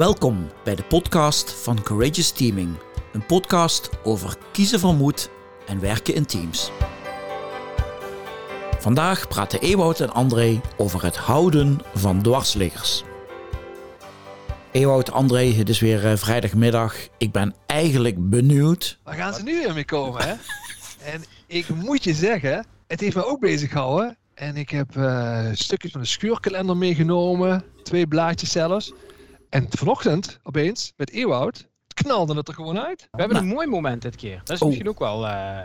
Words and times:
Welkom 0.00 0.50
bij 0.64 0.74
de 0.74 0.82
podcast 0.82 1.52
van 1.52 1.82
Courageous 1.82 2.30
Teaming. 2.30 2.76
Een 3.12 3.26
podcast 3.26 3.90
over 4.04 4.36
kiezen 4.52 4.80
van 4.80 4.96
moed 4.96 5.30
en 5.66 5.80
werken 5.80 6.14
in 6.14 6.26
teams. 6.26 6.70
Vandaag 8.78 9.28
praten 9.28 9.60
Ewout 9.60 10.00
en 10.00 10.12
André 10.12 10.60
over 10.76 11.02
het 11.02 11.16
houden 11.16 11.78
van 11.94 12.22
dwarsliggers. 12.22 13.04
Ewout, 14.70 15.10
André, 15.10 15.52
het 15.52 15.68
is 15.68 15.80
weer 15.80 16.06
eh, 16.06 16.16
vrijdagmiddag. 16.16 16.96
Ik 17.18 17.32
ben 17.32 17.54
eigenlijk 17.66 18.30
benieuwd. 18.30 18.98
Waar 19.02 19.14
gaan 19.14 19.34
ze 19.34 19.42
nu 19.42 19.58
weer 19.58 19.74
mee 19.74 19.84
komen, 19.84 20.22
hè? 20.22 20.34
en 21.12 21.24
ik 21.46 21.68
moet 21.68 22.04
je 22.04 22.14
zeggen, 22.14 22.66
het 22.86 23.00
heeft 23.00 23.16
me 23.16 23.24
ook 23.24 23.40
bezig 23.40 23.70
gehouden. 23.70 24.16
En 24.34 24.56
ik 24.56 24.70
heb 24.70 24.96
eh, 24.96 25.46
stukjes 25.52 25.92
van 25.92 26.00
de 26.00 26.06
scheurkalender 26.06 26.76
meegenomen. 26.76 27.64
Twee 27.82 28.06
blaadjes 28.06 28.50
zelfs. 28.50 28.92
En 29.50 29.66
vanochtend, 29.70 30.38
opeens, 30.42 30.92
met 30.96 31.10
Ewout, 31.10 31.68
knalde 31.94 32.34
het 32.34 32.48
er 32.48 32.54
gewoon 32.54 32.78
uit. 32.78 33.00
We 33.10 33.18
hebben 33.18 33.36
Nou. 33.36 33.48
een 33.48 33.54
mooi 33.54 33.66
moment 33.66 34.02
dit 34.02 34.16
keer. 34.16 34.40
Dat 34.44 34.50
is 34.56 34.60
Oh. 34.62 34.66
misschien 34.68 34.88
ook 34.88 34.98
wel, 34.98 35.26
eh, 35.26 35.58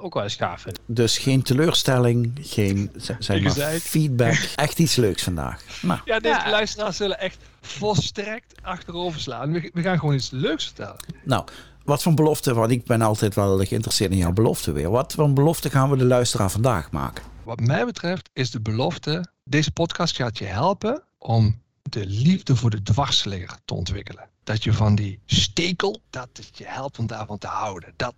ook 0.00 0.14
wel 0.14 0.22
eens 0.22 0.34
gaaf. 0.34 0.60
vind 0.60 0.76
ik. 0.78 0.82
Dus 0.86 1.18
geen 1.18 1.42
teleurstelling, 1.42 2.32
geen 2.40 2.90
zeg 3.18 3.40
maar, 3.42 3.52
feedback. 3.80 4.34
Echt 4.56 4.78
iets 4.78 4.96
leuks 4.96 5.22
vandaag. 5.22 5.62
Nou, 5.82 6.00
Ja, 6.04 6.18
deze 6.18 6.34
Ja. 6.44 6.50
luisteraars 6.50 6.96
zullen 6.96 7.18
echt 7.20 7.38
volstrekt 7.60 8.54
achterover 8.62 9.20
slaan. 9.20 9.52
We, 9.52 9.70
we 9.74 9.82
gaan 9.82 9.98
gewoon 9.98 10.14
iets 10.14 10.30
leuks 10.30 10.64
vertellen. 10.64 10.96
nou, 11.24 11.44
wat 11.84 12.02
voor 12.02 12.14
belofte, 12.14 12.54
want 12.54 12.70
ik 12.70 12.84
ben 12.84 13.02
altijd 13.02 13.34
wel 13.34 13.58
geïnteresseerd 13.64 14.10
in 14.10 14.16
jouw 14.16 14.32
belofte 14.32 14.72
weer. 14.72 14.90
Wat 14.90 15.12
voor 15.12 15.32
belofte 15.32 15.70
gaan 15.70 15.90
we 15.90 15.96
de 15.96 16.04
luisteraar 16.04 16.50
vandaag 16.50 16.90
maken? 16.90 17.24
Wat 17.44 17.60
mij 17.60 17.84
betreft 17.84 18.30
is 18.32 18.50
de 18.50 18.60
belofte, 18.60 19.24
deze 19.44 19.70
podcast 19.72 20.16
gaat 20.16 20.38
je 20.38 20.44
helpen 20.44 21.02
om 21.18 21.62
de 21.92 22.06
liefde 22.06 22.56
voor 22.56 22.70
de 22.70 22.82
dwarsligger 22.82 23.58
te 23.64 23.74
ontwikkelen. 23.74 24.28
Dat 24.44 24.64
je 24.64 24.72
van 24.72 24.94
die 24.94 25.18
stekel, 25.26 26.00
dat 26.10 26.28
het 26.32 26.50
je 26.52 26.64
helpt 26.66 26.98
om 26.98 27.06
daarvan 27.06 27.38
te 27.38 27.46
houden. 27.46 27.92
Dat, 27.96 28.14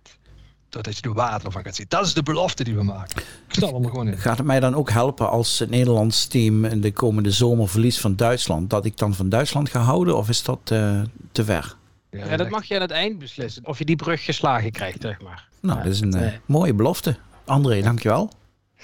doordat 0.69 0.95
je 0.95 1.01
de 1.01 1.13
waarde 1.13 1.45
ervan 1.45 1.63
gaat 1.63 1.75
zien. 1.75 1.85
Dat 1.89 2.05
is 2.05 2.13
de 2.13 2.23
belofte 2.23 2.63
die 2.63 2.75
we 2.75 2.83
maken. 2.83 3.23
Knal 3.47 3.73
hem 3.73 3.83
er 3.83 3.89
gewoon 3.89 4.07
in. 4.07 4.17
Gaat 4.17 4.37
het 4.37 4.45
mij 4.45 4.59
dan 4.59 4.75
ook 4.75 4.89
helpen 4.89 5.29
als 5.29 5.59
het 5.59 5.69
Nederlands 5.69 6.27
team 6.27 6.65
in 6.65 6.81
de 6.81 6.93
komende 6.93 7.31
zomer 7.31 7.69
verliest 7.69 7.99
van 7.99 8.15
Duitsland, 8.15 8.69
dat 8.69 8.85
ik 8.85 8.97
dan 8.97 9.13
van 9.13 9.29
Duitsland 9.29 9.69
ga 9.69 9.79
houden 9.79 10.17
of 10.17 10.29
is 10.29 10.43
dat 10.43 10.59
eh, 10.63 11.01
te 11.31 11.43
ver? 11.45 11.77
Ja, 12.11 12.37
dat 12.37 12.49
mag 12.49 12.65
je 12.65 12.75
aan 12.75 12.81
het 12.81 12.91
eind 12.91 13.19
beslissen. 13.19 13.67
Of 13.67 13.77
je 13.77 13.85
die 13.85 13.95
brug 13.95 14.25
geslagen 14.25 14.71
krijgt, 14.71 15.01
zeg 15.01 15.21
maar. 15.21 15.47
Nou, 15.61 15.77
Ja, 15.77 15.83
dat 15.83 15.93
is 15.93 15.99
een 15.99 16.13
eh, 16.13 16.33
mooie 16.45 16.73
belofte. 16.73 17.17
André, 17.45 17.81
dankjewel. 17.81 18.31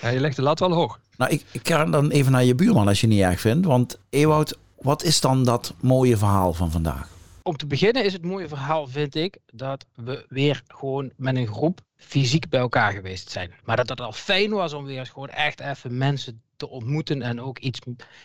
Ja, 0.01 0.09
je 0.09 0.19
legt 0.19 0.35
de 0.35 0.41
lat 0.41 0.59
wel 0.59 0.71
hoog. 0.73 0.99
Nou, 1.17 1.31
ik, 1.31 1.45
ik 1.51 1.67
ga 1.67 1.85
dan 1.85 2.09
even 2.09 2.31
naar 2.31 2.43
je 2.43 2.55
buurman 2.55 2.87
als 2.87 2.99
je 3.01 3.07
het 3.07 3.15
niet 3.15 3.25
erg 3.25 3.39
vindt. 3.39 3.65
Want 3.65 3.99
Ewout, 4.09 4.57
wat 4.85 5.03
is 5.03 5.21
dan 5.21 5.43
dat 5.43 5.73
mooie 5.81 6.17
verhaal 6.17 6.53
van 6.53 6.71
vandaag? 6.71 7.09
Om 7.43 7.57
te 7.57 7.65
beginnen 7.65 8.03
is 8.03 8.13
het 8.13 8.25
mooie 8.25 8.47
verhaal, 8.47 8.87
vind 8.87 9.15
ik, 9.15 9.37
dat 9.45 9.85
we 9.95 10.25
weer 10.29 10.63
gewoon 10.67 11.11
met 11.15 11.35
een 11.35 11.47
groep 11.47 11.81
fysiek 11.95 12.49
bij 12.49 12.59
elkaar 12.59 12.91
geweest 12.91 13.31
zijn. 13.31 13.53
Maar 13.63 13.75
dat 13.75 13.89
het 13.89 14.01
al 14.01 14.11
fijn 14.11 14.51
was 14.51 14.73
om 14.73 14.85
weer 14.85 15.05
gewoon 15.05 15.29
echt 15.29 15.59
even 15.59 15.97
mensen 15.97 16.41
te 16.55 16.69
ontmoeten 16.69 17.21
en 17.21 17.41
ook 17.41 17.59
iets 17.59 17.79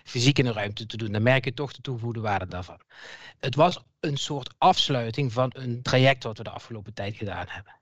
fysiek 0.05 0.39
in 0.39 0.44
de 0.44 0.52
ruimte 0.52 0.86
te 0.86 0.97
doen. 0.97 1.12
Dan 1.12 1.22
merk 1.22 1.44
je 1.44 1.55
toch 1.55 1.72
de 1.72 1.80
toegevoegde 1.80 2.20
waarde 2.20 2.47
daarvan. 2.47 2.80
Het 3.39 3.55
was 3.55 3.78
een 4.00 4.17
soort 4.17 4.55
afsluiting 4.58 5.33
van 5.33 5.50
een 5.55 5.83
traject 5.83 6.24
wat 6.24 6.39
we 6.39 6.45
de 6.45 6.50
afgelopen 6.50 6.95
tijd 6.95 7.17
gedaan 7.17 7.47
hebben. 7.48 7.80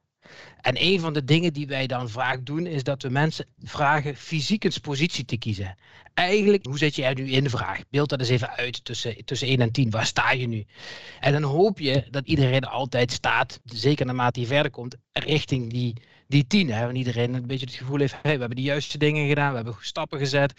En 0.60 0.74
een 0.78 1.00
van 1.00 1.12
de 1.12 1.24
dingen 1.24 1.52
die 1.52 1.66
wij 1.66 1.86
dan 1.86 2.08
vaak 2.08 2.46
doen, 2.46 2.66
is 2.66 2.82
dat 2.82 3.02
we 3.02 3.08
mensen 3.08 3.46
vragen 3.58 4.16
fysiek 4.16 4.64
een 4.64 4.72
positie 4.82 5.24
te 5.24 5.38
kiezen. 5.38 5.76
Eigenlijk, 6.14 6.66
hoe 6.66 6.78
zet 6.78 6.96
je 6.96 7.04
er 7.04 7.14
nu 7.14 7.30
in 7.30 7.50
vraag? 7.50 7.80
Beeld 7.90 8.08
dat 8.08 8.20
eens 8.20 8.28
even 8.28 8.50
uit 8.50 8.84
tussen, 8.84 9.24
tussen 9.24 9.48
1 9.48 9.60
en 9.60 9.72
10. 9.72 9.90
Waar 9.90 10.06
sta 10.06 10.32
je 10.32 10.46
nu? 10.46 10.66
En 11.20 11.32
dan 11.32 11.42
hoop 11.42 11.78
je 11.78 12.06
dat 12.10 12.26
iedereen 12.26 12.64
altijd 12.64 13.12
staat, 13.12 13.60
zeker 13.64 14.06
naarmate 14.06 14.40
je 14.40 14.46
verder 14.46 14.70
komt, 14.70 14.96
richting 15.12 15.70
die, 15.70 15.94
die 16.26 16.46
10. 16.46 16.70
Hè? 16.70 16.88
En 16.88 16.96
iedereen 16.96 17.34
een 17.34 17.46
beetje 17.46 17.66
het 17.66 17.74
gevoel 17.74 17.98
heeft, 17.98 18.12
hey, 18.22 18.34
we 18.34 18.38
hebben 18.38 18.56
de 18.56 18.62
juiste 18.62 18.98
dingen 18.98 19.28
gedaan, 19.28 19.50
we 19.50 19.56
hebben 19.56 19.76
stappen 19.80 20.18
gezet. 20.18 20.52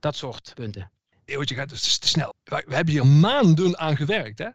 Dat 0.00 0.16
soort 0.16 0.52
punten. 0.54 0.90
Gaat 1.24 1.68
dus 1.68 1.98
te 1.98 2.08
snel. 2.08 2.34
We, 2.44 2.64
we 2.66 2.74
hebben 2.74 2.94
hier 2.94 3.06
maanden 3.06 3.78
aan 3.78 3.96
gewerkt. 3.96 4.38
Hè? 4.38 4.48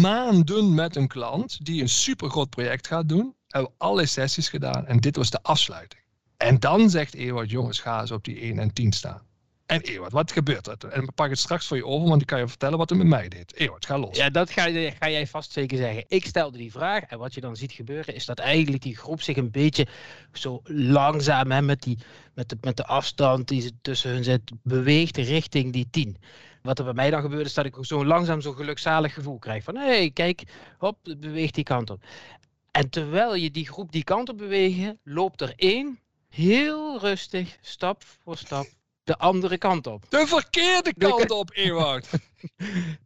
Maanden 0.00 0.74
met 0.74 0.96
een 0.96 1.08
klant 1.08 1.64
die 1.64 1.82
een 1.82 1.88
super 1.88 2.30
groot 2.30 2.50
project 2.50 2.86
gaat 2.86 3.08
doen. 3.08 3.34
We 3.50 3.56
hebben 3.58 3.74
alle 3.78 4.06
sessies 4.06 4.48
gedaan 4.48 4.86
en 4.86 5.00
dit 5.00 5.16
was 5.16 5.30
de 5.30 5.42
afsluiting. 5.42 6.02
En 6.36 6.58
dan 6.58 6.90
zegt 6.90 7.14
Ewout, 7.14 7.50
jongens, 7.50 7.80
ga 7.80 8.00
eens 8.00 8.10
op 8.10 8.24
die 8.24 8.40
1 8.40 8.58
en 8.58 8.72
10 8.72 8.92
staan. 8.92 9.22
En 9.66 9.80
Ewout, 9.80 10.12
wat 10.12 10.32
gebeurt 10.32 10.66
er? 10.66 10.90
En 10.90 11.02
ik 11.02 11.14
pak 11.14 11.28
het 11.28 11.38
straks 11.38 11.66
voor 11.66 11.76
je 11.76 11.86
over, 11.86 12.08
want 12.08 12.20
ik 12.20 12.26
kan 12.26 12.38
je 12.38 12.48
vertellen 12.48 12.78
wat 12.78 12.90
er 12.90 12.96
met 12.96 13.06
mij 13.06 13.28
deed. 13.28 13.54
Ewout, 13.54 13.86
ga 13.86 13.98
los. 13.98 14.16
Ja, 14.16 14.30
dat 14.30 14.50
ga, 14.50 14.90
ga 14.98 15.10
jij 15.10 15.26
vast 15.26 15.52
zeker 15.52 15.78
zeggen. 15.78 16.04
Ik 16.08 16.26
stelde 16.26 16.58
die 16.58 16.70
vraag 16.70 17.02
en 17.02 17.18
wat 17.18 17.34
je 17.34 17.40
dan 17.40 17.56
ziet 17.56 17.72
gebeuren 17.72 18.14
is 18.14 18.24
dat 18.24 18.38
eigenlijk 18.38 18.82
die 18.82 18.96
groep 18.96 19.22
zich 19.22 19.36
een 19.36 19.50
beetje 19.50 19.86
zo 20.32 20.60
langzaam 20.64 21.50
hè, 21.50 21.62
met, 21.62 21.82
die, 21.82 21.98
met, 22.34 22.48
de, 22.48 22.56
met 22.60 22.76
de 22.76 22.86
afstand 22.86 23.48
die 23.48 23.60
ze 23.60 23.70
tussen 23.82 24.10
hun 24.10 24.24
zit 24.24 24.52
beweegt 24.62 25.16
richting 25.16 25.72
die 25.72 25.88
10. 25.90 26.16
Wat 26.62 26.78
er 26.78 26.84
bij 26.84 26.94
mij 26.94 27.10
dan 27.10 27.20
gebeurt 27.20 27.46
is 27.46 27.54
dat 27.54 27.64
ik 27.64 27.76
zo 27.80 28.04
langzaam 28.04 28.40
zo'n 28.40 28.54
gelukzalig 28.54 29.14
gevoel 29.14 29.38
krijg 29.38 29.64
van 29.64 29.76
hé, 29.76 29.86
hey, 29.86 30.10
kijk, 30.10 30.42
hop, 30.78 30.98
beweegt 31.18 31.54
die 31.54 31.64
kant 31.64 31.90
op. 31.90 32.04
En 32.70 32.90
terwijl 32.90 33.34
je 33.34 33.50
die 33.50 33.66
groep 33.66 33.92
die 33.92 34.04
kant 34.04 34.28
op 34.28 34.38
bewegen, 34.38 34.98
loopt 35.04 35.40
er 35.40 35.52
één 35.56 35.98
heel 36.28 36.98
rustig, 37.00 37.58
stap 37.60 38.02
voor 38.22 38.36
stap, 38.36 38.66
de 39.04 39.16
andere 39.18 39.58
kant 39.58 39.86
op. 39.86 40.04
De 40.08 40.26
verkeerde 40.26 40.94
kant 40.94 41.30
op, 41.30 41.50
Ewout. 41.52 42.08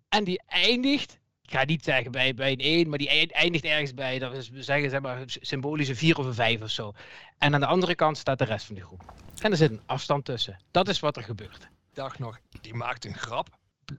En 0.09 0.25
die 0.25 0.43
eindigt, 0.47 1.19
ik 1.43 1.51
ga 1.51 1.65
niet 1.65 1.85
zeggen 1.85 2.11
bij, 2.13 2.35
bij 2.35 2.53
een 2.53 2.59
1, 2.59 2.89
maar 2.89 2.99
die 2.99 3.09
eind- 3.09 3.33
eindigt 3.33 3.65
ergens 3.65 3.95
bij, 3.95 4.19
dat 4.19 4.35
is, 4.35 4.49
we 4.49 4.63
zeggen 4.63 4.91
zeg 4.91 5.01
maar, 5.01 5.23
symbolische 5.27 5.95
4 5.95 6.19
of 6.19 6.27
een 6.27 6.35
5 6.35 6.63
of 6.63 6.71
zo. 6.71 6.93
En 7.39 7.55
aan 7.55 7.61
de 7.61 7.67
andere 7.67 7.95
kant 7.95 8.19
staat 8.19 8.39
de 8.39 8.45
rest 8.45 8.67
van 8.67 8.75
de 8.75 8.81
groep. 8.81 9.13
En 9.41 9.51
er 9.51 9.57
zit 9.57 9.71
een 9.71 9.81
afstand 9.87 10.25
tussen. 10.25 10.61
Dat 10.71 10.89
is 10.89 11.01
wat 11.01 11.17
er 11.17 11.23
gebeurt. 11.23 11.63
Ik 11.63 11.95
dacht 11.95 12.19
nog, 12.19 12.39
die 12.61 12.75
maakt 12.75 13.05
een 13.05 13.15
grap. 13.17 13.49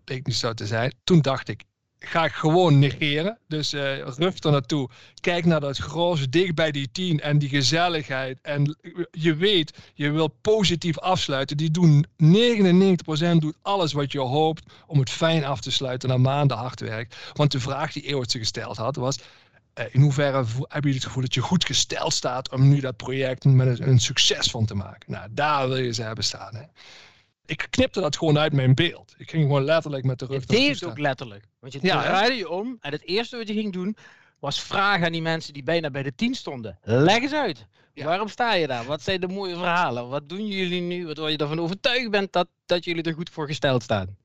Bleek 0.04 0.26
niet 0.26 0.36
zo 0.36 0.54
te 0.54 0.66
zijn. 0.68 0.94
Toen 1.04 1.22
dacht 1.22 1.48
ik, 1.48 1.64
ga 2.06 2.26
ik 2.26 2.32
gewoon 2.32 2.80
negeren. 2.80 3.38
Dus 3.48 3.74
eh 3.74 3.98
ruf 4.18 4.44
er 4.44 4.52
naartoe. 4.52 4.90
Kijk 5.22 5.46
naar 5.46 5.60
dat 5.60 5.78
gros 5.78 6.30
dicht 6.30 6.56
bij 6.56 6.72
die 6.72 6.90
tien 6.92 7.20
en 7.20 7.38
die 7.38 7.50
gezelligheid. 7.50 8.40
En 8.42 8.78
je 9.12 9.36
weet, 9.36 9.78
je 9.94 10.12
wil 10.12 10.28
positief 10.28 11.00
afsluiten. 11.00 11.58
Die 11.58 11.72
doen 11.72 12.06
99% 12.24 13.38
doet 13.38 13.56
alles 13.62 13.94
wat 13.94 14.12
je 14.12 14.20
hoopt 14.20 14.64
om 14.88 15.00
het 15.00 15.10
fijn 15.10 15.46
af 15.46 15.62
te 15.62 15.72
sluiten 15.72 16.10
na 16.10 16.18
maanden 16.18 16.58
hard 16.58 16.80
werk. 16.80 17.16
Want 17.34 17.52
de 17.52 17.60
vraag 17.60 17.92
die 17.92 18.08
Eeuwert 18.08 18.32
zich 18.32 18.42
gesteld 18.42 18.78
had 18.78 18.96
was... 18.96 19.20
eh, 19.74 19.86
in 19.92 20.02
hoeverre 20.02 20.38
hebben 20.38 20.68
jullie 20.70 20.94
het 20.94 21.06
gevoel 21.06 21.22
dat 21.24 21.34
je 21.34 21.42
goed 21.42 21.66
gesteld 21.66 22.14
staat 22.14 22.52
om 22.52 22.68
nu 22.70 22.80
dat 22.80 22.98
project 22.98 23.44
met 23.44 23.80
een, 23.80 23.88
een 23.90 24.00
succes 24.00 24.48
van 24.48 24.66
te 24.66 24.76
maken? 24.76 25.12
Nou, 25.12 25.28
daar 25.32 25.68
wil 25.68 25.78
je 25.78 25.94
ze 25.94 26.02
hebben 26.02 26.24
staan. 26.24 26.56
Hè? 26.56 26.64
Ik 27.46 27.68
knipte 27.70 28.02
dat 28.02 28.18
gewoon 28.18 28.38
uit 28.38 28.54
mijn 28.54 28.74
beeld. 28.76 29.14
Ik 29.18 29.30
ging 29.30 29.44
gewoon 29.44 29.64
letterlijk 29.64 30.04
met 30.04 30.20
de 30.20 30.26
rug 30.26 30.40
Het 30.40 30.48
naartoe 30.50 30.68
deed 30.68 30.78
staan. 30.78 30.90
ook 30.90 31.00
letterlijk. 31.00 31.46
Want 31.60 31.74
je 31.74 31.80
Ja, 31.82 32.02
draaide 32.02 32.36
je 32.36 32.50
om 32.50 32.78
en 32.80 32.92
het 32.92 33.06
eerste 33.06 33.38
wat 33.38 33.48
je 33.48 33.54
ging 33.54 33.74
doen 33.74 33.98
was 34.40 34.62
vragen 34.62 35.06
aan 35.06 35.12
die 35.12 35.22
mensen 35.22 35.54
die 35.54 35.64
bijna 35.64 35.90
bij 35.90 36.04
de 36.04 36.16
10 36.16 36.34
stonden. 36.36 36.78
Leg 36.84 37.22
eens 37.22 37.34
uit. 37.34 37.66
Ja. 37.94 38.06
Waarom 38.06 38.28
sta 38.28 38.54
je 38.54 38.68
daar? 38.68 38.86
Wat 38.86 39.02
zijn 39.02 39.20
de 39.22 39.28
mooie 39.28 39.56
verhalen? 39.56 40.10
Wat 40.10 40.30
doen 40.30 40.48
jullie 40.48 40.82
nu? 40.82 41.06
Waardoor 41.06 41.32
je 41.32 41.38
ervan 41.38 41.60
overtuigd 41.60 42.10
bent 42.12 42.32
dat, 42.34 42.48
dat 42.66 42.86
jullie 42.86 43.04
er 43.04 43.14
goed 43.14 43.30
voor 43.30 43.48
gesteld 43.48 43.84
staan. 43.84 44.18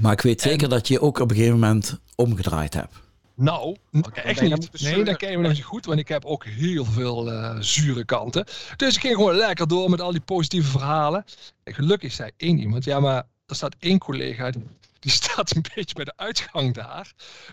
Maar 0.00 0.12
ik 0.12 0.20
weet 0.20 0.40
zeker 0.40 0.68
dat 0.68 0.88
je 0.88 1.00
ook 1.00 1.18
op 1.18 1.30
een 1.30 1.36
gegeven 1.36 1.58
moment 1.58 2.00
omgedraaid 2.14 2.74
hebt. 2.74 2.94
Nou, 3.42 3.76
echt 4.14 4.40
niet. 4.40 4.82
Nee, 4.82 5.04
dat 5.04 5.16
ken 5.16 5.30
je 5.30 5.38
me 5.38 5.48
niet 5.48 5.62
goed, 5.64 5.84
want 5.86 5.98
ik 5.98 6.08
heb 6.08 6.24
ook 6.24 6.44
heel 6.44 6.84
veel 6.84 7.30
eh, 7.32 7.56
zure 7.60 8.04
kanten. 8.04 8.44
Dus 8.76 8.94
ik 8.94 9.00
ging 9.00 9.14
gewoon 9.14 9.34
lekker 9.34 9.68
door 9.68 9.90
met 9.90 10.00
al 10.00 10.10
die 10.12 10.20
positieve 10.20 10.70
verhalen. 10.70 11.24
En 11.64 11.74
gelukkig 11.74 12.12
zei 12.12 12.30
één 12.36 12.58
iemand, 12.58 12.84
ja, 12.84 13.00
maar 13.00 13.22
er 13.46 13.54
staat 13.54 13.76
één 13.78 13.98
collega, 13.98 14.50
die- 14.50 15.10
staat 15.20 15.54
een 15.56 15.64
beetje 15.74 15.94
bij 15.94 16.04
de 16.04 16.12
uitgang 16.16 16.74
daar. 16.74 17.12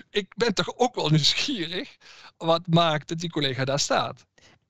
Ik 0.09 0.27
ben 0.35 0.53
toch 0.53 0.77
ook 0.77 0.95
wel 0.95 1.09
nieuwsgierig 1.09 1.95
wat 2.37 2.67
maakt 2.67 3.07
dat 3.07 3.19
die 3.19 3.29
collega 3.29 3.65
daar 3.65 3.79
staat. 3.79 4.25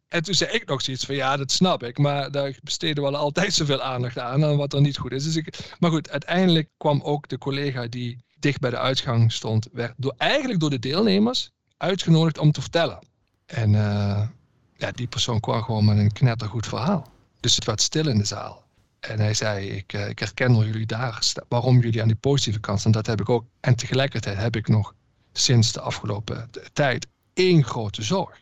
En 0.07 0.23
toen 0.23 0.33
zei 0.33 0.51
ik 0.51 0.65
nog 0.65 0.81
zoiets 0.81 1.05
van, 1.05 1.15
ja, 1.15 1.37
dat 1.37 1.51
snap 1.51 1.83
ik, 1.83 1.97
maar 1.97 2.31
daar 2.31 2.57
besteden 2.63 3.03
we 3.03 3.17
altijd 3.17 3.53
zoveel 3.53 3.81
aandacht 3.81 4.17
aan, 4.19 4.45
aan 4.45 4.57
wat 4.57 4.73
er 4.73 4.81
niet 4.81 4.97
goed 4.97 5.11
is. 5.11 5.23
Dus 5.23 5.35
ik, 5.35 5.75
maar 5.79 5.89
goed, 5.91 6.09
uiteindelijk 6.09 6.69
kwam 6.77 7.01
ook 7.01 7.27
de 7.27 7.37
collega 7.37 7.87
die 7.87 8.17
dicht 8.39 8.59
bij 8.59 8.69
de 8.69 8.77
uitgang 8.77 9.31
stond, 9.31 9.67
werd 9.71 9.93
door, 9.97 10.13
eigenlijk 10.17 10.59
door 10.59 10.69
de 10.69 10.79
deelnemers 10.79 11.51
uitgenodigd 11.77 12.37
om 12.37 12.51
te 12.51 12.61
vertellen. 12.61 12.99
En 13.45 13.75
eh, 13.75 14.27
ja, 14.75 14.91
die 14.91 15.07
persoon 15.07 15.39
kwam 15.39 15.63
gewoon 15.63 15.85
met 15.85 15.97
een 15.97 16.11
knettergoed 16.11 16.67
verhaal. 16.67 17.11
Dus 17.39 17.55
het 17.55 17.65
werd 17.65 17.81
stil 17.81 18.07
in 18.07 18.17
de 18.17 18.25
zaal. 18.25 18.63
En 18.99 19.19
hij 19.19 19.33
zei, 19.33 19.69
ik, 19.69 19.93
eh, 19.93 20.09
ik 20.09 20.19
herken 20.19 20.51
wel 20.51 20.65
jullie 20.65 20.85
daar, 20.85 21.33
waarom 21.47 21.81
jullie 21.81 22.01
aan 22.01 22.07
die 22.07 22.17
positieve 22.17 22.59
kant 22.59 22.79
staan. 22.79 22.91
Dat 22.91 23.05
heb 23.05 23.21
ik 23.21 23.29
ook. 23.29 23.45
En 23.59 23.75
tegelijkertijd 23.75 24.37
heb 24.37 24.55
ik 24.55 24.67
nog 24.67 24.93
sinds 25.33 25.71
de 25.71 25.81
afgelopen 25.81 26.49
tijd 26.73 27.07
één 27.33 27.63
grote 27.63 28.03
zorg. 28.03 28.41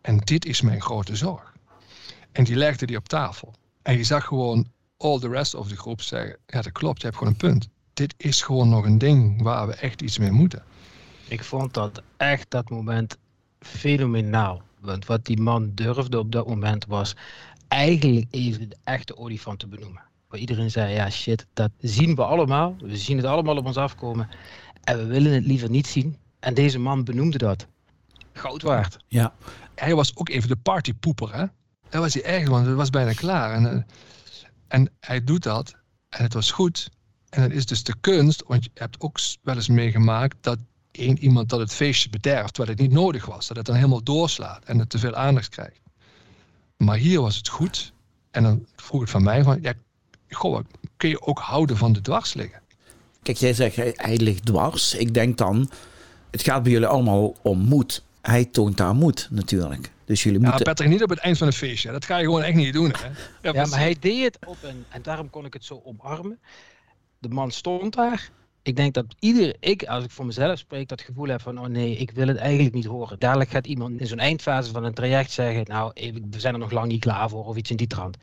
En 0.00 0.16
dit 0.16 0.44
is 0.44 0.60
mijn 0.60 0.82
grote 0.82 1.16
zorg. 1.16 1.54
En 2.32 2.44
die 2.44 2.56
legde 2.56 2.86
die 2.86 2.96
op 2.96 3.08
tafel. 3.08 3.54
En 3.82 3.96
je 3.96 4.04
zag 4.04 4.24
gewoon 4.24 4.70
all 4.96 5.18
the 5.18 5.28
rest 5.28 5.54
of 5.54 5.68
de 5.68 5.76
groep 5.76 6.02
zeggen, 6.02 6.38
ja 6.46 6.62
dat 6.62 6.72
klopt, 6.72 7.00
je 7.00 7.06
hebt 7.06 7.18
gewoon 7.18 7.32
een 7.32 7.38
punt. 7.38 7.68
Dit 7.96 8.14
is 8.16 8.42
gewoon 8.42 8.68
nog 8.68 8.84
een 8.84 8.98
ding 8.98 9.42
waar 9.42 9.66
we 9.66 9.74
echt 9.74 10.02
iets 10.02 10.18
mee 10.18 10.30
moeten. 10.30 10.62
Ik 11.28 11.44
vond 11.44 11.74
dat 11.74 12.02
echt 12.16 12.50
dat 12.50 12.70
moment 12.70 13.16
fenomenaal. 13.58 14.62
Want 14.80 15.06
wat 15.06 15.24
die 15.24 15.40
man 15.40 15.70
durfde 15.74 16.18
op 16.18 16.32
dat 16.32 16.46
moment 16.48 16.86
was 16.86 17.16
eigenlijk 17.68 18.26
even 18.30 18.68
de 18.68 18.76
echte 18.84 19.16
olifant 19.16 19.58
te 19.58 19.66
benoemen. 19.66 20.02
Waar 20.28 20.40
iedereen 20.40 20.70
zei, 20.70 20.94
ja 20.94 21.10
shit, 21.10 21.46
dat 21.52 21.70
zien 21.78 22.14
we 22.14 22.24
allemaal. 22.24 22.76
We 22.78 22.96
zien 22.96 23.16
het 23.16 23.26
allemaal 23.26 23.56
op 23.56 23.66
ons 23.66 23.76
afkomen. 23.76 24.28
En 24.84 24.98
we 24.98 25.04
willen 25.04 25.32
het 25.32 25.46
liever 25.46 25.70
niet 25.70 25.86
zien. 25.86 26.16
En 26.40 26.54
deze 26.54 26.78
man 26.78 27.04
benoemde 27.04 27.38
dat. 27.38 27.66
Goud 28.32 28.62
waard. 28.62 28.96
Ja. 29.08 29.32
Hij 29.74 29.94
was 29.94 30.16
ook 30.16 30.28
even 30.28 30.48
de 30.48 30.56
partypoeper, 30.56 31.34
hè? 31.34 31.44
Dat 31.88 32.00
was 32.02 32.14
hij 32.14 32.22
echt, 32.22 32.48
want 32.48 32.66
het 32.66 32.76
was 32.76 32.90
bijna 32.90 33.12
klaar. 33.12 33.54
En, 33.54 33.72
eh, 33.72 33.82
en 34.68 34.92
hij 35.00 35.24
doet 35.24 35.42
dat. 35.42 35.76
En 36.08 36.22
het 36.22 36.34
was 36.34 36.50
goed. 36.50 36.90
En 37.30 37.42
het 37.42 37.52
is 37.52 37.66
dus 37.66 37.82
de 37.82 37.94
kunst, 38.00 38.42
want 38.46 38.64
je 38.64 38.70
hebt 38.74 39.00
ook 39.00 39.18
wel 39.42 39.54
eens 39.54 39.68
meegemaakt 39.68 40.36
dat 40.40 40.58
één 40.90 41.18
iemand 41.18 41.48
dat 41.48 41.60
het 41.60 41.72
feestje 41.72 42.08
bederft, 42.08 42.54
terwijl 42.54 42.76
het 42.76 42.86
niet 42.86 42.96
nodig 42.96 43.26
was. 43.26 43.46
Dat 43.46 43.56
het 43.56 43.66
dan 43.66 43.74
helemaal 43.74 44.02
doorslaat 44.02 44.64
en 44.64 44.78
het 44.78 44.90
te 44.90 44.98
veel 44.98 45.14
aandacht 45.14 45.48
krijgt. 45.48 45.80
Maar 46.76 46.96
hier 46.96 47.20
was 47.20 47.36
het 47.36 47.48
goed. 47.48 47.92
En 48.30 48.42
dan 48.42 48.66
vroeg 48.76 49.00
het 49.00 49.10
van 49.10 49.22
mij 49.22 49.42
van, 49.42 49.58
ja, 49.62 49.72
goh, 50.28 50.60
kun 50.96 51.08
je 51.08 51.22
ook 51.22 51.38
houden 51.38 51.76
van 51.76 51.92
de 51.92 52.00
dwarsliggen? 52.00 52.60
Kijk, 53.22 53.36
jij 53.38 53.54
zegt 53.54 53.76
hij, 53.76 53.92
hij 53.96 54.16
ligt 54.16 54.46
dwars. 54.46 54.94
Ik 54.94 55.14
denk 55.14 55.38
dan, 55.38 55.70
het 56.30 56.42
gaat 56.42 56.62
bij 56.62 56.72
jullie 56.72 56.86
allemaal 56.86 57.36
om 57.42 57.58
moed. 57.58 58.04
Hij 58.20 58.44
toont 58.44 58.76
daar 58.76 58.94
moed 58.94 59.28
natuurlijk. 59.30 59.90
Dus 60.04 60.22
jullie 60.22 60.40
Ja, 60.40 60.46
moeten... 60.46 60.64
Patrick, 60.64 60.88
niet 60.88 61.02
op 61.02 61.10
het 61.10 61.18
eind 61.18 61.38
van 61.38 61.46
een 61.46 61.52
feestje. 61.52 61.92
Dat 61.92 62.04
ga 62.04 62.16
je 62.16 62.24
gewoon 62.24 62.42
echt 62.42 62.56
niet 62.56 62.72
doen. 62.72 62.94
Hè? 62.98 63.08
Ja, 63.52 63.66
maar 63.66 63.78
hij 63.78 63.96
deed 64.00 64.24
het 64.24 64.38
op 64.46 64.56
een. 64.62 64.84
En 64.88 65.02
daarom 65.02 65.30
kon 65.30 65.44
ik 65.44 65.52
het 65.52 65.64
zo 65.64 65.82
omarmen. 65.84 66.38
De 67.28 67.34
man 67.34 67.50
stond 67.50 67.94
daar. 67.94 68.30
Ik 68.62 68.76
denk 68.76 68.94
dat 68.94 69.04
ieder, 69.18 69.56
ik, 69.60 69.84
als 69.84 70.04
ik 70.04 70.10
voor 70.10 70.26
mezelf 70.26 70.58
spreek, 70.58 70.88
dat 70.88 71.00
gevoel 71.00 71.28
heb 71.28 71.40
van: 71.40 71.58
oh 71.58 71.66
nee, 71.66 71.96
ik 71.96 72.10
wil 72.10 72.28
het 72.28 72.36
eigenlijk 72.36 72.74
niet 72.74 72.84
horen. 72.84 73.18
Dadelijk 73.18 73.50
gaat 73.50 73.66
iemand 73.66 74.00
in 74.00 74.06
zo'n 74.06 74.18
eindfase 74.18 74.72
van 74.72 74.84
een 74.84 74.94
traject 74.94 75.30
zeggen: 75.30 75.64
nou, 75.66 75.92
we 76.30 76.40
zijn 76.40 76.54
er 76.54 76.60
nog 76.60 76.70
lang 76.70 76.86
niet 76.86 77.00
klaar 77.00 77.28
voor, 77.28 77.44
of 77.44 77.56
iets 77.56 77.70
in 77.70 77.76
die 77.76 77.86
trant. 77.86 78.16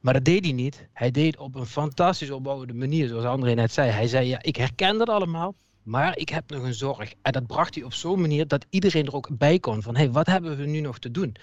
Maar 0.00 0.14
dat 0.14 0.24
deed 0.24 0.44
hij 0.44 0.52
niet. 0.52 0.88
Hij 0.92 1.10
deed 1.10 1.36
op 1.36 1.54
een 1.54 1.66
fantastisch 1.66 2.30
opbouwende 2.30 2.74
manier, 2.74 3.08
zoals 3.08 3.24
André 3.24 3.54
net 3.54 3.72
zei. 3.72 3.90
Hij 3.90 4.06
zei: 4.06 4.26
ja, 4.28 4.42
ik 4.42 4.56
herken 4.56 4.98
dat 4.98 5.08
allemaal. 5.08 5.54
Maar 5.82 6.18
ik 6.18 6.28
heb 6.28 6.50
nog 6.50 6.62
een 6.62 6.74
zorg. 6.74 7.12
En 7.22 7.32
dat 7.32 7.46
bracht 7.46 7.74
hij 7.74 7.84
op 7.84 7.92
zo'n 7.92 8.20
manier 8.20 8.48
dat 8.48 8.66
iedereen 8.70 9.06
er 9.06 9.14
ook 9.14 9.28
bij 9.38 9.58
kon. 9.58 9.82
Van 9.82 9.96
hé, 9.96 10.02
hey, 10.02 10.10
wat 10.10 10.26
hebben 10.26 10.56
we 10.56 10.66
nu 10.66 10.80
nog 10.80 10.98
te 10.98 11.10
doen? 11.10 11.36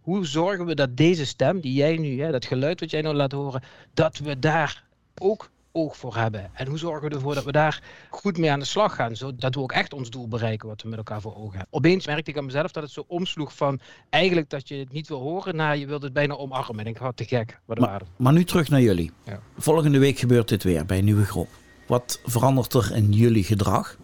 Hoe 0.00 0.26
zorgen 0.26 0.66
we 0.66 0.74
dat 0.74 0.96
deze 0.96 1.26
stem, 1.26 1.60
die 1.60 1.72
jij 1.72 1.96
nu, 1.96 2.20
hè, 2.20 2.30
dat 2.30 2.44
geluid 2.44 2.80
wat 2.80 2.90
jij 2.90 3.00
nou 3.00 3.14
laat 3.14 3.32
horen, 3.32 3.62
dat 3.94 4.18
we 4.18 4.38
daar 4.38 4.84
ook 5.14 5.50
oog 5.72 5.96
voor 5.96 6.16
hebben? 6.16 6.50
En 6.54 6.66
hoe 6.66 6.78
zorgen 6.78 7.08
we 7.08 7.14
ervoor 7.14 7.34
dat 7.34 7.44
we 7.44 7.52
daar 7.52 7.82
goed 8.10 8.38
mee 8.38 8.50
aan 8.50 8.58
de 8.58 8.64
slag 8.64 8.94
gaan, 8.94 9.16
zodat 9.16 9.54
we 9.54 9.60
ook 9.60 9.72
echt 9.72 9.92
ons 9.92 10.10
doel 10.10 10.28
bereiken 10.28 10.68
wat 10.68 10.82
we 10.82 10.88
met 10.88 10.98
elkaar 10.98 11.20
voor 11.20 11.36
ogen 11.36 11.58
hebben? 11.58 11.66
Opeens 11.70 12.06
merkte 12.06 12.30
ik 12.30 12.36
aan 12.36 12.44
mezelf 12.44 12.72
dat 12.72 12.82
het 12.82 12.92
zo 12.92 13.04
omsloeg 13.06 13.56
van 13.56 13.80
eigenlijk 14.10 14.50
dat 14.50 14.68
je 14.68 14.74
het 14.74 14.92
niet 14.92 15.08
wil 15.08 15.20
horen, 15.20 15.56
naar 15.56 15.76
je 15.76 15.86
wilt 15.86 16.02
het 16.02 16.12
bijna 16.12 16.34
omarmen. 16.34 16.84
En 16.84 16.90
ik 16.90 16.96
had 16.96 17.16
te 17.16 17.24
gek. 17.24 17.60
Wat 17.64 17.78
waarde. 17.78 18.04
Maar 18.16 18.32
nu 18.32 18.44
terug 18.44 18.68
naar 18.68 18.80
jullie. 18.80 19.10
Ja. 19.24 19.40
Volgende 19.58 19.98
week 19.98 20.18
gebeurt 20.18 20.48
dit 20.48 20.62
weer 20.62 20.86
bij 20.86 20.98
een 20.98 21.04
nieuwe 21.04 21.24
groep. 21.24 21.48
Wat 21.86 22.20
verandert 22.24 22.74
er 22.74 22.94
in 22.94 23.12
jullie 23.12 23.44
gedrag? 23.44 23.96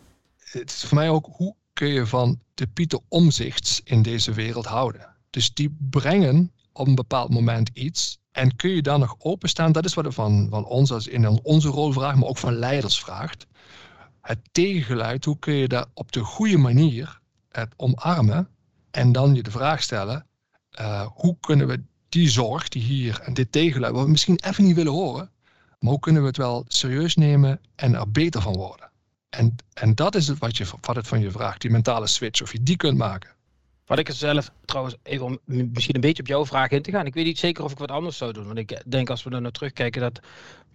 het 0.53 0.71
is 0.71 0.85
voor 0.85 0.99
mij 0.99 1.09
ook 1.09 1.29
hoe 1.32 1.55
kun 1.73 1.88
je 1.88 2.06
van 2.06 2.41
de 2.55 2.67
Pieter 2.67 3.00
Omzichts 3.09 3.81
in 3.85 4.03
deze 4.03 4.32
wereld 4.32 4.67
houden. 4.67 5.17
Dus 5.31 5.55
die 5.55 5.76
brengen 5.91 6.53
op 6.73 6.87
een 6.87 6.94
bepaald 6.94 7.31
moment 7.31 7.71
iets. 7.73 8.19
En 8.38 8.56
kun 8.56 8.70
je 8.70 8.82
dan 8.82 9.00
nog 9.00 9.17
openstaan? 9.19 9.73
Dat 9.73 9.85
is 9.85 9.94
wat 9.94 10.05
er 10.05 10.12
van, 10.12 10.46
van 10.50 10.64
ons 10.64 10.93
als 10.93 11.06
in 11.06 11.29
onze 11.29 11.69
rol 11.69 11.93
vraagt, 11.93 12.17
maar 12.17 12.29
ook 12.29 12.38
van 12.38 12.55
leiders 12.55 13.00
vraagt. 13.00 13.46
Het 14.20 14.38
tegengeluid, 14.52 15.25
hoe 15.25 15.38
kun 15.38 15.55
je 15.55 15.69
daar 15.69 15.87
op 15.94 16.12
de 16.12 16.20
goede 16.20 16.56
manier 16.56 17.20
het 17.49 17.75
omarmen? 17.76 18.49
En 18.90 19.12
dan 19.12 19.35
je 19.35 19.43
de 19.43 19.50
vraag 19.50 19.82
stellen, 19.82 20.26
eh, 20.70 21.06
hoe 21.14 21.37
kunnen 21.40 21.67
we 21.67 21.82
die 22.08 22.31
zorg 22.31 22.69
die 22.69 22.82
hier 22.82 23.20
en 23.20 23.35
dit 23.35 23.52
tegengeluid, 23.52 23.93
wat 23.93 24.05
we 24.05 24.11
misschien 24.11 24.40
even 24.44 24.64
niet 24.64 24.76
willen 24.76 24.93
horen, 24.93 25.31
maar 25.79 25.90
hoe 25.90 26.00
kunnen 26.00 26.23
we 26.23 26.29
het 26.29 26.37
wel 26.37 26.64
serieus 26.69 27.14
nemen 27.14 27.61
en 27.75 27.94
er 27.94 28.11
beter 28.11 28.43
van 28.43 28.56
worden? 28.56 28.90
En, 29.29 29.56
en 29.73 29.94
dat 29.94 30.14
is 30.14 30.29
het 30.29 30.38
wat, 30.38 30.56
je, 30.56 30.67
wat 30.81 30.96
het 30.96 31.08
van 31.08 31.20
je 31.20 31.31
vraagt, 31.31 31.61
die 31.61 31.70
mentale 31.70 32.06
switch, 32.06 32.43
of 32.43 32.52
je 32.52 32.62
die 32.62 32.76
kunt 32.76 32.99
maken. 32.99 33.31
Wat 33.88 33.99
ik 33.99 34.08
er 34.08 34.14
zelf 34.14 34.50
trouwens, 34.64 34.96
even 35.02 35.26
om 35.26 35.38
misschien 35.44 35.94
een 35.94 36.00
beetje 36.00 36.23
op 36.23 36.29
jouw 36.29 36.46
vraag 36.46 36.70
in 36.70 36.82
te 36.82 36.90
gaan. 36.90 37.06
Ik 37.06 37.14
weet 37.14 37.25
niet 37.25 37.38
zeker 37.38 37.64
of 37.64 37.73
ik 37.73 37.79
wat 37.79 37.90
anders 37.90 38.17
zou 38.17 38.32
doen. 38.32 38.46
Want 38.46 38.58
ik 38.58 38.82
denk 38.87 39.11
als 39.11 39.23
we 39.23 39.31
er 39.31 39.40
naar 39.40 39.50
terugkijken 39.50 40.00
dat 40.00 40.20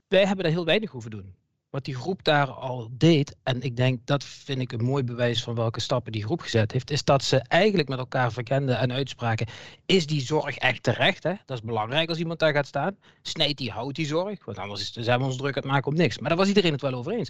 wij 0.07 0.25
hebben 0.25 0.43
daar 0.43 0.53
heel 0.53 0.65
weinig 0.65 0.91
hoeven 0.91 1.11
doen. 1.11 1.35
Wat 1.73 1.85
die 1.85 1.95
groep 1.95 2.23
daar 2.23 2.51
al 2.51 2.89
deed, 2.91 3.35
en 3.43 3.61
ik 3.61 3.75
denk 3.75 3.99
dat 4.05 4.23
vind 4.23 4.61
ik 4.61 4.71
een 4.71 4.83
mooi 4.83 5.03
bewijs 5.03 5.43
van 5.43 5.55
welke 5.55 5.79
stappen 5.79 6.11
die 6.11 6.23
groep 6.23 6.41
gezet 6.41 6.71
heeft, 6.71 6.91
is 6.91 7.03
dat 7.03 7.23
ze 7.23 7.37
eigenlijk 7.37 7.89
met 7.89 7.97
elkaar 7.97 8.31
verkenden 8.31 8.77
en 8.77 8.91
uitspraken. 8.91 9.47
Is 9.85 10.07
die 10.07 10.21
zorg 10.21 10.57
echt 10.57 10.83
terecht? 10.83 11.23
Hè? 11.23 11.33
Dat 11.45 11.57
is 11.57 11.63
belangrijk 11.63 12.09
als 12.09 12.17
iemand 12.17 12.39
daar 12.39 12.53
gaat 12.53 12.67
staan. 12.67 12.97
Snijdt 13.21 13.57
die, 13.57 13.71
houdt 13.71 13.95
die 13.95 14.05
zorg? 14.05 14.45
Want 14.45 14.57
anders 14.57 14.91
zijn 14.91 15.19
we 15.19 15.25
ons 15.25 15.37
druk 15.37 15.55
aan 15.55 15.61
het 15.61 15.71
maken 15.71 15.91
om 15.91 15.97
niks. 15.97 16.19
Maar 16.19 16.29
daar 16.29 16.37
was 16.37 16.47
iedereen 16.47 16.71
het 16.71 16.81
wel 16.81 16.93
over 16.93 17.11
eens. 17.11 17.29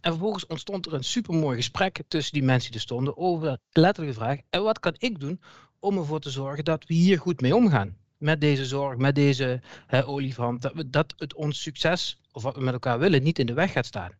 En 0.00 0.10
vervolgens 0.10 0.46
ontstond 0.46 0.86
er 0.86 0.94
een 0.94 1.04
supermooi 1.04 1.56
gesprek 1.56 2.02
tussen 2.08 2.32
die 2.32 2.42
mensen 2.42 2.70
die 2.70 2.80
er 2.80 2.86
stonden 2.86 3.16
over 3.16 3.58
letterlijk 3.70 4.14
de 4.14 4.20
vraag: 4.20 4.38
en 4.50 4.62
wat 4.62 4.80
kan 4.80 4.94
ik 4.98 5.20
doen 5.20 5.40
om 5.78 5.98
ervoor 5.98 6.20
te 6.20 6.30
zorgen 6.30 6.64
dat 6.64 6.84
we 6.86 6.94
hier 6.94 7.18
goed 7.18 7.40
mee 7.40 7.56
omgaan? 7.56 7.96
Met 8.18 8.40
deze 8.40 8.64
zorg, 8.64 8.96
met 8.96 9.14
deze 9.14 9.60
hè, 9.86 10.06
olifant, 10.06 10.62
dat, 10.62 10.72
we, 10.74 10.90
dat 10.90 11.14
het 11.16 11.34
ons 11.34 11.62
succes, 11.62 12.20
of 12.32 12.42
wat 12.42 12.54
we 12.54 12.60
met 12.60 12.72
elkaar 12.72 12.98
willen, 12.98 13.22
niet 13.22 13.38
in 13.38 13.46
de 13.46 13.54
weg 13.54 13.72
gaat 13.72 13.86
staan. 13.86 14.10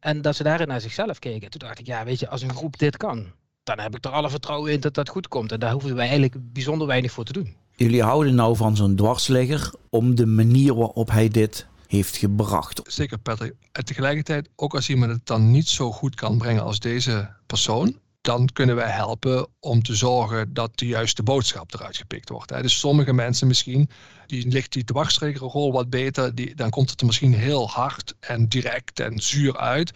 En 0.00 0.22
dat 0.22 0.36
ze 0.36 0.42
daarin 0.42 0.68
naar 0.68 0.80
zichzelf 0.80 1.18
keken. 1.18 1.50
Toen 1.50 1.60
dacht 1.60 1.78
ik, 1.78 1.86
ja, 1.86 2.04
weet 2.04 2.20
je, 2.20 2.28
als 2.28 2.42
een 2.42 2.54
groep 2.54 2.78
dit 2.78 2.96
kan, 2.96 3.32
dan 3.62 3.78
heb 3.78 3.96
ik 3.96 4.04
er 4.04 4.10
alle 4.10 4.30
vertrouwen 4.30 4.72
in 4.72 4.80
dat 4.80 4.94
dat 4.94 5.08
goed 5.08 5.28
komt. 5.28 5.52
En 5.52 5.60
daar 5.60 5.72
hoeven 5.72 5.94
wij 5.94 6.08
eigenlijk 6.08 6.52
bijzonder 6.52 6.86
weinig 6.86 7.12
voor 7.12 7.24
te 7.24 7.32
doen. 7.32 7.56
Jullie 7.76 8.02
houden 8.02 8.34
nou 8.34 8.56
van 8.56 8.76
zo'n 8.76 8.96
dwarsligger 8.96 9.72
om 9.90 10.14
de 10.14 10.26
manier 10.26 10.74
waarop 10.74 11.10
hij 11.10 11.28
dit 11.28 11.66
heeft 11.86 12.16
gebracht. 12.16 12.80
Zeker 12.84 13.18
Patrick. 13.18 13.54
En 13.72 13.84
tegelijkertijd, 13.84 14.48
ook 14.56 14.74
als 14.74 14.88
iemand 14.88 15.12
het 15.12 15.26
dan 15.26 15.50
niet 15.50 15.68
zo 15.68 15.92
goed 15.92 16.14
kan 16.14 16.38
brengen 16.38 16.62
als 16.62 16.80
deze 16.80 17.30
persoon, 17.46 17.98
dan 18.26 18.48
kunnen 18.52 18.76
wij 18.76 18.90
helpen 18.90 19.48
om 19.60 19.82
te 19.82 19.94
zorgen 19.94 20.54
dat 20.54 20.78
de 20.78 20.86
juiste 20.86 21.22
boodschap 21.22 21.74
eruit 21.74 21.96
gepikt 21.96 22.28
wordt. 22.28 22.50
hè. 22.50 22.62
Dus 22.62 22.78
sommige 22.78 23.12
mensen 23.12 23.46
misschien, 23.46 23.90
die 24.26 24.48
ligt 24.48 24.72
die 24.72 24.84
dwarsliggerrol 24.84 25.72
wat 25.72 25.90
beter, 25.90 26.34
die, 26.34 26.54
dan 26.54 26.70
komt 26.70 26.90
het 26.90 27.00
er 27.00 27.06
misschien 27.06 27.34
heel 27.34 27.68
hard 27.68 28.14
en 28.20 28.48
direct 28.48 29.00
en 29.00 29.18
zuur 29.18 29.56
uit. 29.56 29.90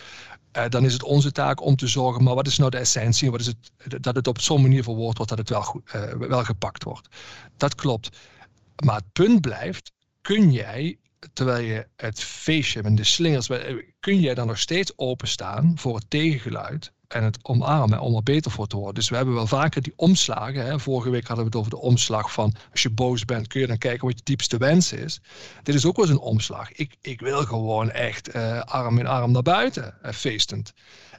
Eh, 0.53 0.69
dan 0.69 0.85
is 0.85 0.93
het 0.93 1.03
onze 1.03 1.33
taak 1.33 1.63
om 1.63 1.77
te 1.77 1.87
zorgen, 1.87 2.23
maar 2.23 2.35
wat 2.35 2.47
is 2.47 2.59
nou 2.59 2.71
de 2.71 2.79
essentie? 2.79 3.31
Wat 3.31 3.41
is 3.41 3.47
het, 3.47 4.03
dat 4.03 4.15
het 4.17 4.27
op 4.27 4.41
zo'n 4.41 4.63
manier 4.63 4.83
verwoord 4.83 5.17
wordt 5.17 5.31
dat 5.31 5.39
het 5.39 5.49
wel, 5.49 5.63
goed, 5.63 5.91
eh, 5.93 6.13
wel 6.13 6.45
gepakt 6.45 6.85
wordt. 6.85 7.09
Dat 7.57 7.75
klopt. 7.75 8.17
Maar 8.85 8.97
het 8.97 9.13
punt 9.13 9.41
blijft, 9.41 9.93
kun 10.21 10.53
jij, 10.53 10.99
terwijl 11.33 11.65
je 11.65 11.87
het 11.97 12.21
feestje 12.21 12.83
met 12.83 12.97
de 12.97 13.05
slingers, 13.05 13.49
kun 14.01 14.21
jij 14.21 14.35
dan 14.35 14.47
nog 14.47 14.59
steeds 14.59 14.93
openstaan 14.97 15.73
voor 15.77 15.95
het 15.95 16.11
tegengeluid 16.11 16.93
en 17.13 17.25
het 17.25 17.39
omarmen 17.43 18.01
om 18.01 18.15
er 18.15 18.23
beter 18.23 18.51
voor 18.51 18.67
te 18.67 18.77
worden. 18.77 18.95
Dus 18.95 19.09
we 19.09 19.17
hebben 19.17 19.35
wel 19.35 19.47
vaker 19.47 19.83
die 19.83 19.93
omslagen. 19.97 20.65
Hè. 20.65 20.81
Vorige 20.81 21.11
week 21.11 21.27
hadden 21.27 21.45
we 21.45 21.51
het 21.51 21.59
over 21.59 21.71
de 21.71 21.87
omslag 21.87 22.33
van 22.33 22.55
als 22.71 22.83
je 22.83 22.91
boos 22.91 23.25
bent, 23.25 23.47
kun 23.47 23.61
je 23.61 23.67
dan 23.67 23.79
kijken 23.79 24.07
wat 24.07 24.19
je 24.19 24.25
diepste 24.25 24.57
wens 24.57 24.93
is. 24.93 25.21
Dit 25.63 25.75
is 25.75 25.87
ook 25.87 25.97
wel 25.97 26.05
eens 26.05 26.15
een 26.15 26.21
omslag. 26.21 26.73
Ik, 26.73 26.97
ik 27.01 27.21
wil 27.21 27.45
gewoon 27.45 27.91
echt 27.91 28.29
eh, 28.29 28.61
arm 28.61 28.99
in 28.99 29.07
arm 29.07 29.33
naar 29.33 29.43
buiten, 29.43 30.03
eh, 30.03 30.13
feestend. 30.13 30.73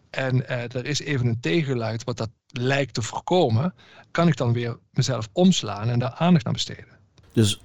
En 0.10 0.48
eh, 0.48 0.76
er 0.76 0.86
is 0.86 1.00
even 1.00 1.28
een 1.28 1.40
tegengeluid 1.40 2.04
wat 2.04 2.18
dat 2.18 2.30
lijkt 2.48 2.94
te 2.94 3.02
voorkomen. 3.02 3.74
Kan 4.12 4.28
ik 4.28 4.38
dan 4.38 4.54
weer 4.54 4.78
mezelf 4.92 5.30
omslaan 5.32 5.90
en 5.90 6.00
daar 6.00 6.14
aandacht 6.14 6.46
aan 6.46 6.54
besteden? 6.54 7.00
Dus 7.34 7.62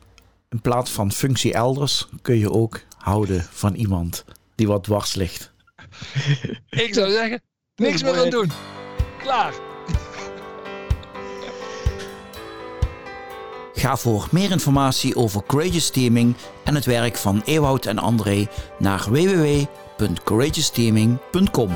in 0.48 0.60
plaats 0.60 0.90
van 0.90 1.12
functie 1.12 1.52
elders 1.52 2.08
kun 2.22 2.38
je 2.38 2.50
ook 2.52 2.80
houden 2.96 3.42
van 3.42 3.74
iemand 3.74 4.24
die 4.54 4.66
wat 4.66 4.84
dwars 4.84 5.14
ligt. 5.14 5.52
Ik 6.86 6.94
zou 6.94 7.10
zeggen, 7.10 7.42
niks 7.76 8.02
meer 8.02 8.18
aan 8.18 8.30
doen. 8.30 8.50
Klaar. 9.18 9.54
Ga 13.74 13.96
voor 13.96 14.28
meer 14.30 14.50
informatie 14.50 15.16
over 15.16 15.42
Courageous 15.46 15.90
Teaming 15.90 16.34
en 16.64 16.74
het 16.74 16.84
werk 16.84 17.16
van 17.16 17.42
Ewout 17.44 17.86
en 17.86 17.98
André 17.98 18.46
naar 18.78 19.06
www.courageousteaming.com. 19.10 21.70